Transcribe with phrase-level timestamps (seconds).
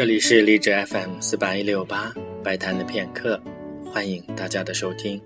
[0.00, 2.10] 这里是励志 FM 四八一六八
[2.42, 3.38] 白谈的片刻，
[3.84, 5.20] 欢迎大家的收听。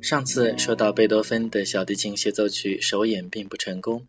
[0.00, 4.04] 上次说到贝多芬的小提琴协奏曲首演并不成功，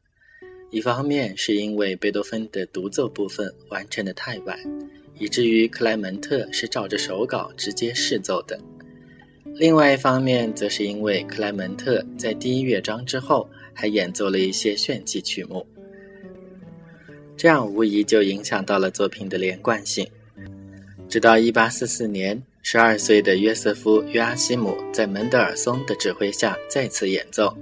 [0.72, 4.58] 一方面是因为贝多芬的独奏部分完成的太晚，
[5.20, 8.58] 以至于克莱门特是照着手稿直接试奏的；
[9.54, 15.64] 另外一方面，则是因为克莱门特在第一乐章之后还演奏了一些炫技曲目。
[17.38, 20.10] 这样无疑就影响到了作品的连贯性。
[21.08, 27.56] 直到1844年，12岁的约瑟夫·约阿希姆在门德尔松的指挥下再次演奏，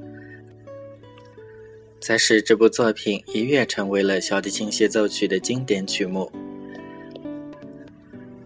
[2.00, 6.32] 才使这部作品一跃成为了小提琴协奏曲的经典曲目。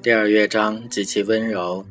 [0.02, 1.86] 第二乐章极其温柔，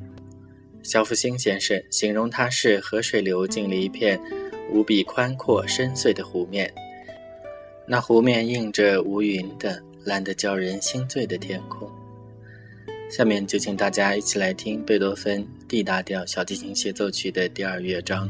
[0.82, 4.20] 肖复兴先生形容它是河水流进了一片
[4.72, 6.74] 无比宽阔深邃的湖面。
[7.90, 11.90] 那湖面映着无云的蓝得叫人心醉的天空。
[13.10, 18.28] 下面就请大家一起来听贝多芬 D 大调小提琴协奏曲的第二乐章。